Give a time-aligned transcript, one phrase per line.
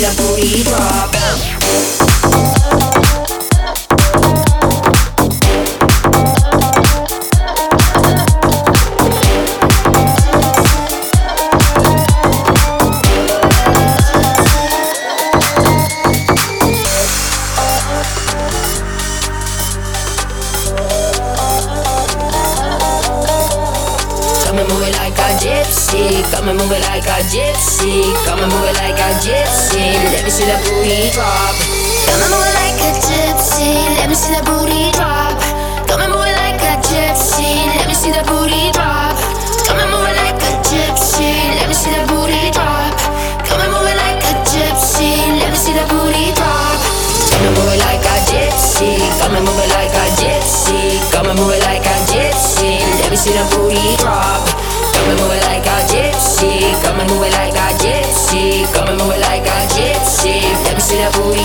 [0.00, 1.10] y booty drop.
[25.08, 26.20] Gypsy.
[26.32, 28.04] Come and move it like a gypsy.
[28.28, 29.96] Come and move it like a gypsy.
[30.12, 31.56] Let me see that booty drop.
[32.04, 33.72] Come and move it like a gypsy.
[33.96, 35.40] Let me see that booty drop.
[35.88, 37.64] Come and move it like a gypsy.
[37.80, 39.16] Let me see that booty drop.
[39.64, 41.32] Come and move it like a gypsy.
[41.56, 42.92] Let me see that booty drop.
[43.48, 45.40] Come and move it like a gypsy.
[45.40, 46.76] Let me see that booty drop.
[47.32, 49.00] Come and move it like a gypsy.
[49.24, 51.00] Come and move it like a gypsy.
[51.08, 52.84] Come and move it like a gypsy.
[53.00, 54.29] Let me see that booty drop
[55.10, 56.72] and move it like a gypsy.
[56.82, 58.64] Come and move it like a gypsy.
[58.72, 60.42] Come and move it like a gypsy.
[60.64, 61.39] Let me see that booty.